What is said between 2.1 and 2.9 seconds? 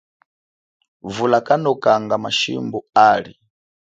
mashimbu